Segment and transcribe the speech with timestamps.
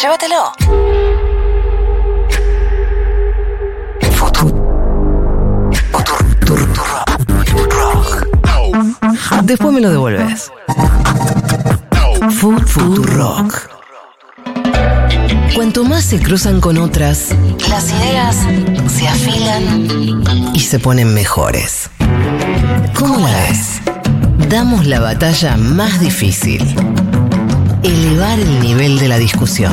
[0.00, 0.52] Llévatelo.
[9.42, 10.52] Después me lo devuelves.
[12.30, 13.70] Futurock.
[15.54, 17.30] Cuanto más se cruzan con otras,
[17.68, 18.36] las ideas
[18.86, 21.90] se afilan y se ponen mejores.
[22.94, 23.80] ¿Cómo la ves?
[24.48, 26.62] Damos la batalla más difícil.
[27.82, 29.72] Elevar el nivel de la discusión.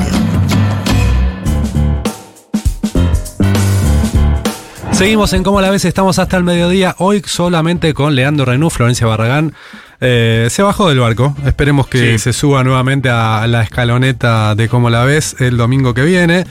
[4.91, 6.95] Seguimos en Cómo la ves, estamos hasta el mediodía.
[6.99, 9.53] Hoy solamente con Leandro Renú, Florencia Barragán.
[9.99, 11.35] Eh, se bajó del barco.
[11.45, 12.19] Esperemos que Sí.
[12.19, 16.45] se suba nuevamente a la escaloneta de Cómo la ves el domingo que viene.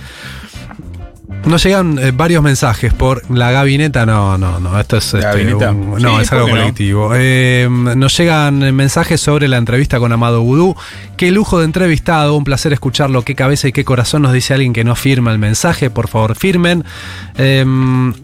[1.46, 4.06] Nos llegan eh, varios mensajes por la gabineta.
[4.06, 4.80] No, no, no.
[4.80, 5.12] Esto es.
[5.12, 7.10] ¿La este, Sí, no, es algo colectivo.
[7.14, 10.74] Eh, nos llegan eh, mensajes sobre la entrevista con Amado Vudú.
[11.18, 12.34] Qué lujo de entrevistado.
[12.34, 13.22] Un placer escucharlo.
[13.22, 15.90] Qué cabeza y qué corazón nos dice alguien que no firma el mensaje.
[15.90, 16.84] Por favor, firmen.
[17.36, 17.64] Eh,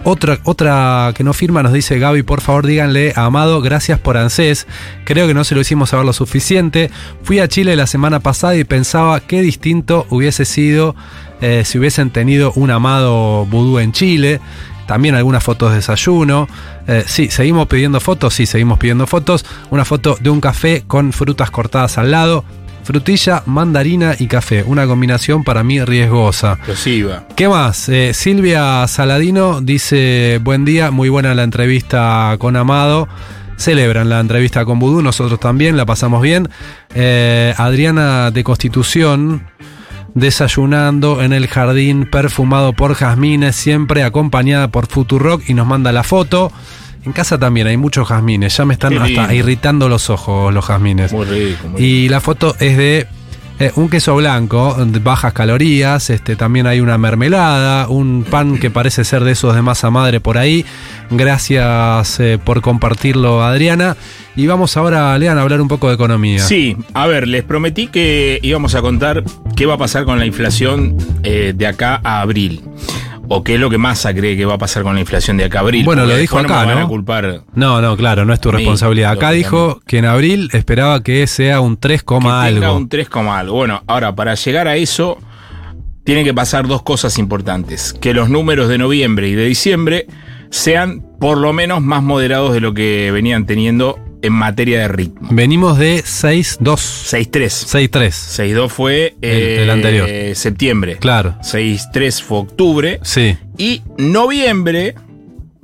[0.05, 4.17] otra, otra que no firma nos dice Gaby, por favor díganle a Amado, gracias por
[4.17, 4.67] ANSES.
[5.05, 6.91] Creo que no se lo hicimos saber lo suficiente.
[7.23, 10.95] Fui a Chile la semana pasada y pensaba qué distinto hubiese sido
[11.41, 14.41] eh, si hubiesen tenido un Amado vudú en Chile.
[14.87, 16.49] También algunas fotos de desayuno.
[16.89, 19.45] Eh, sí, seguimos pidiendo fotos, sí, seguimos pidiendo fotos.
[19.71, 22.45] Una foto de un café con frutas cortadas al lado.
[22.83, 24.65] Frutilla, mandarina y café.
[24.65, 26.55] Una combinación para mí riesgosa.
[26.55, 27.25] Explosiva.
[27.37, 27.89] ¿Qué más?
[27.89, 33.07] Eh, Silvia Saladino dice, buen día, muy buena la entrevista con Amado.
[33.57, 36.49] Celebran la entrevista con Vudú, nosotros también, la pasamos bien.
[36.95, 39.47] Eh, Adriana de Constitución,
[40.15, 46.03] desayunando en el jardín perfumado por jazmines, siempre acompañada por Futurock y nos manda la
[46.03, 46.53] foto.
[47.05, 51.13] En casa también hay muchos jazmines, ya me están hasta irritando los ojos los jazmines.
[51.13, 51.69] Muy rico.
[51.69, 53.07] muy Y la foto es de
[53.61, 58.71] eh, un queso blanco, de bajas calorías, este, también hay una mermelada, un pan que
[58.71, 60.65] parece ser de esos de masa madre por ahí.
[61.11, 63.99] Gracias eh, por compartirlo, Adriana.
[64.35, 66.39] Y vamos ahora, Lean, a hablar un poco de economía.
[66.39, 69.25] Sí, a ver, les prometí que íbamos a contar
[69.61, 72.63] qué va a pasar con la inflación eh, de acá a abril.
[73.29, 75.45] O qué es lo que Massa cree que va a pasar con la inflación de
[75.45, 75.85] acá a abril.
[75.85, 76.81] Bueno, lo dijo acá, ¿no?
[76.81, 79.13] a culpar No, no, claro, no es tu responsabilidad.
[79.13, 82.75] Acá dijo que en abril esperaba que sea un 3, que tenga algo.
[82.75, 83.55] un 3, algo.
[83.55, 85.19] Bueno, ahora, para llegar a eso,
[86.05, 87.93] tienen que pasar dos cosas importantes.
[87.93, 90.07] Que los números de noviembre y de diciembre
[90.49, 95.29] sean por lo menos más moderados de lo que venían teniendo en materia de ritmo.
[95.33, 96.59] Venimos de 6-2.
[96.81, 97.67] 6-3.
[97.67, 98.11] 6-3.
[98.11, 100.09] 6-2 fue El- eh, el anterior.
[100.37, 100.97] septiembre.
[100.99, 101.37] Claro.
[101.43, 103.01] 6-3 fue octubre.
[103.03, 103.37] Sí.
[103.59, 104.95] Y noviembre,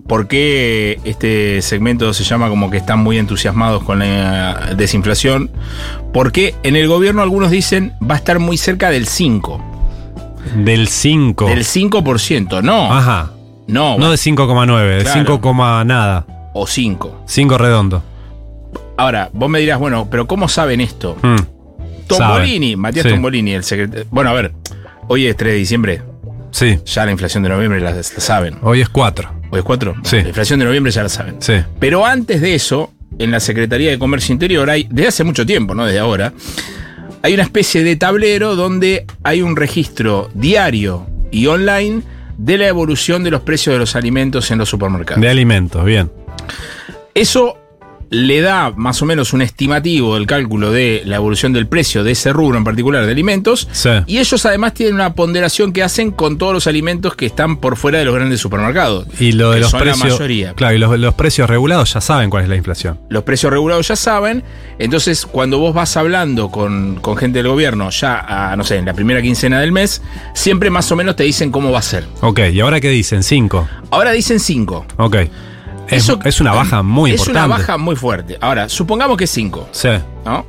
[0.08, 5.50] porque este segmento se llama como que están muy entusiasmados con la desinflación,
[6.12, 9.62] porque en el gobierno algunos dicen va a estar muy cerca del 5.
[10.64, 11.46] Del 5.
[11.48, 12.92] Del 5%, no.
[12.92, 13.32] Ajá.
[13.66, 15.18] No, No de 5,9, de Claro.
[15.20, 16.24] 5, coma nada.
[16.54, 17.22] o 5.
[17.26, 18.02] 5 redondo.
[18.96, 21.16] Ahora, vos me dirás, bueno, pero ¿cómo saben esto?
[21.22, 21.36] Mm.
[22.06, 22.76] Tombolini.
[22.76, 23.10] Matías Sí.
[23.10, 24.06] Tombolini, el secretario.
[24.10, 24.52] Bueno, a ver,
[25.08, 26.02] hoy es 3 de diciembre,
[26.50, 26.78] Sí.
[26.86, 28.56] ya la inflación de noviembre la, la saben.
[28.62, 29.30] Hoy es 4.
[29.50, 29.94] ¿Hoy es 4?
[30.04, 30.22] Sí.
[30.22, 31.36] La inflación de noviembre ya la saben.
[31.40, 31.54] Sí.
[31.78, 35.74] Pero antes de eso, en la Secretaría de Comercio Interior hay, desde hace mucho tiempo,
[35.74, 36.32] no desde ahora,
[37.22, 42.02] hay una especie de tablero donde hay un registro diario y online
[42.38, 45.20] de la evolución de los precios de los alimentos en los supermercados.
[45.20, 46.10] De alimentos, bien.
[47.14, 47.58] Eso
[48.10, 52.12] le da más o menos un estimativo del cálculo de la evolución del precio de
[52.12, 53.68] ese rubro en particular de alimentos.
[53.72, 53.90] Sí.
[54.06, 57.76] Y ellos además tienen una ponderación que hacen con todos los alimentos que están por
[57.76, 59.06] fuera de los grandes supermercados.
[59.18, 59.98] Y lo de los precios.
[59.98, 60.52] la mayoría.
[60.54, 62.98] Claro, y los, los precios regulados ya saben cuál es la inflación.
[63.08, 64.44] Los precios regulados ya saben.
[64.78, 68.84] Entonces, cuando vos vas hablando con, con gente del gobierno, ya a, no sé, en
[68.84, 70.02] la primera quincena del mes,
[70.34, 72.04] siempre más o menos te dicen cómo va a ser.
[72.20, 73.22] Ok, ¿y ahora qué dicen?
[73.22, 73.68] 5.
[73.90, 74.86] Ahora dicen 5.
[74.98, 75.16] Ok.
[75.88, 77.46] Es, es una baja muy es importante.
[77.48, 78.38] una baja muy fuerte.
[78.40, 79.88] Ahora, supongamos que es 5, Sí.
[80.24, 80.46] ¿no?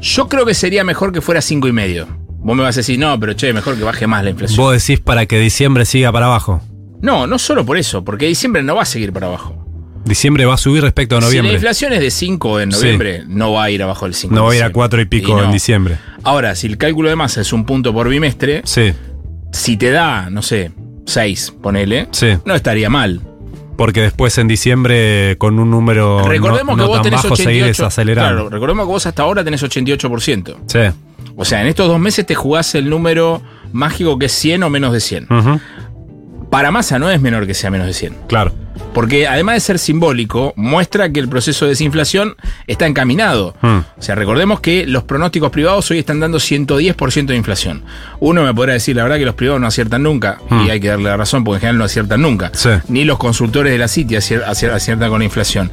[0.00, 2.06] Yo creo que sería mejor que fuera 5 y medio.
[2.38, 4.58] Vos me vas a decir, no, pero che, mejor que baje más la inflación.
[4.58, 6.60] Vos decís para que diciembre siga para abajo.
[7.02, 9.62] No, no solo por eso, porque diciembre no va a seguir para abajo.
[10.04, 11.54] Diciembre va a subir respecto a Si la noviembre.
[11.54, 12.78] inflación es de 5 en Sí.
[12.78, 14.32] noviembre, no va a ir abajo del 5.
[14.34, 14.74] no va a ir a diciembre.
[14.74, 15.44] 4 y pico no.
[15.44, 15.98] en diciembre.
[16.22, 18.92] Ahora, si el cálculo de masa es un punto por bimestre, Sí,
[19.52, 20.70] si te da, no sé,
[21.06, 22.28] 6, ponele, sí.
[22.44, 23.20] no estaría mal.
[23.76, 27.36] Porque después en diciembre con un número no- recordemos no, que vos tan tenés bajo
[27.36, 27.82] seguir 88.
[27.82, 28.30] desacelerando.
[28.34, 30.56] Claro, recordemos que vos hasta ahora tenés 88%.
[30.66, 30.78] Sí.
[31.36, 33.42] O sea, en estos dos meses te jugás el número
[33.72, 35.26] mágico que es 100 o menos de 100.
[35.30, 35.60] Ujú.
[36.50, 38.14] Para masa no es menor que sea menos de 100.
[38.28, 38.52] Claro.
[38.94, 42.36] Porque además de ser simbólico, muestra que el proceso de desinflación
[42.66, 43.54] está encaminado.
[43.60, 43.78] Hmm.
[43.98, 47.84] O sea, recordemos que los pronósticos privados hoy están dando 110% de inflación.
[48.20, 50.88] Uno me podrá decir, la verdad que los privados no aciertan nunca, y hay que
[50.88, 52.50] darle la razón, porque en general no aciertan nunca.
[52.54, 52.70] Sí.
[52.88, 55.70] Ni los consultores de la City acier- acier- aciertan con la inflación.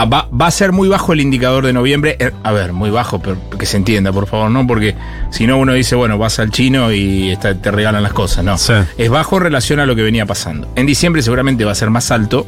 [0.00, 2.16] Ah, Va, va a ser muy bajo el indicador de noviembre.
[2.20, 4.64] Eh, A ver, muy bajo, pero que se entienda, por favor, ¿no?
[4.64, 4.94] Porque
[5.30, 8.56] si no uno dice, bueno, vas al chino y está- te regalan las cosas, ¿no?
[8.58, 8.74] Sí.
[8.96, 10.70] Es bajo en relación a lo que venía pasando.
[10.76, 12.46] En diciembre seguramente va a ser más alto.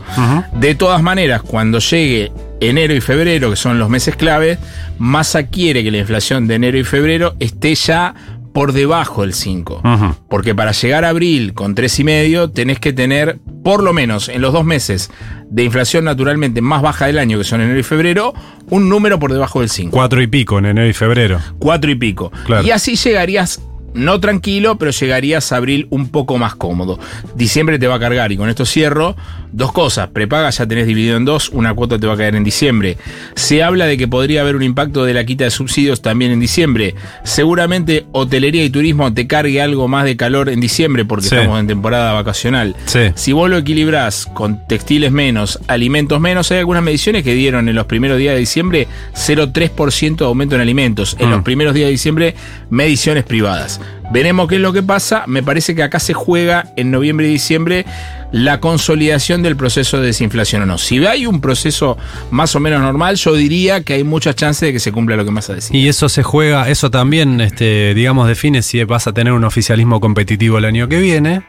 [0.52, 2.30] De todas maneras, cuando llegue
[2.60, 4.58] enero y febrero, que son los meses clave,
[4.98, 8.14] Massa quiere que la inflación de enero y febrero esté ya
[8.52, 9.82] por debajo del 5.
[9.84, 10.14] Ujú.
[10.28, 14.52] Porque para llegar a abril con 3,5 tenés que tener, por lo menos en los
[14.52, 15.10] dos meses
[15.48, 18.34] de inflación naturalmente más baja del año, que son enero y febrero,
[18.68, 19.90] un número por debajo del 5.
[19.92, 21.40] Cuatro y pico en enero y febrero.
[21.58, 22.32] Cuatro y pico.
[22.46, 22.66] Claro.
[22.66, 23.60] Y así llegarías,
[23.94, 26.98] no tranquilo, pero llegarías a abril un poco más cómodo.
[27.34, 29.16] Diciembre te va a cargar y con esto cierro.
[29.52, 32.44] Dos cosas, prepaga ya tenés dividido en dos, una cuota te va a caer en
[32.44, 32.96] diciembre.
[33.34, 36.38] Se habla de que podría haber un impacto de la quita de subsidios también en
[36.38, 36.94] diciembre.
[37.24, 41.34] Seguramente hotelería y turismo te cargue algo más de calor en diciembre porque Sí.
[41.34, 42.76] estamos en temporada vacacional.
[42.86, 43.10] Sí.
[43.16, 47.74] Si vos lo equilibrás con textiles menos, alimentos menos, hay algunas mediciones que dieron en
[47.74, 51.16] los primeros días de diciembre 0,3% de aumento en alimentos.
[51.18, 51.32] En Mm.
[51.32, 52.34] los primeros días de diciembre,
[52.70, 53.79] mediciones privadas.
[54.12, 55.24] Veremos qué es lo que pasa.
[55.26, 57.86] Me parece que acá se juega en noviembre y diciembre
[58.32, 60.78] la consolidación del proceso de desinflación o no.
[60.78, 61.96] Si hay un proceso
[62.30, 65.24] más o menos normal, yo diría que hay muchas chances de que se cumpla lo
[65.24, 65.74] que más a decir.
[65.74, 70.00] Y eso se juega, eso también, este, digamos, define si vas a tener un oficialismo
[70.00, 71.42] competitivo el año que viene.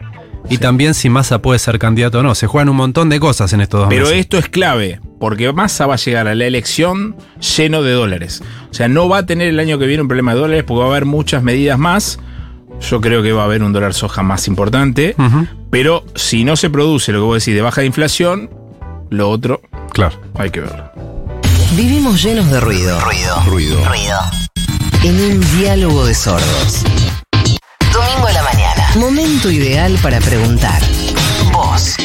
[0.50, 2.36] Y también si Massa puede ser candidato o no.
[2.36, 4.20] Se juegan un montón de cosas en estos dos Pero meses.
[4.20, 7.16] esto es clave, porque Massa va a llegar a la elección
[7.58, 8.42] lleno de dólares.
[8.70, 10.80] O sea, no va a tener el año que viene un problema de dólares porque
[10.80, 12.20] va a haber muchas medidas más.
[12.82, 15.16] Yo creo que va a haber un dólar soja más importante.
[15.70, 18.50] Pero si no se produce lo que vos decís de baja de inflación,
[19.10, 19.62] lo otro
[19.94, 20.20] Claro.
[20.38, 20.92] hay que verlo.
[21.76, 23.00] Vivimos llenos de ruido.
[23.02, 23.40] Ruido.
[23.46, 23.86] Ruido.
[23.86, 24.20] Ruido.
[25.04, 26.84] En un diálogo de sordos.
[27.94, 28.41] Domingo a la.
[28.96, 30.82] Momento ideal para preguntar.
[31.54, 31.96] Vos